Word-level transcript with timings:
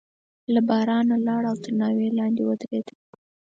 له 0.53 0.61
بارانه 0.67 1.15
لاړ 1.27 1.41
او 1.51 1.55
تر 1.63 1.71
ناوې 1.81 2.07
لاندې 2.19 2.41
ودرېد. 2.45 2.87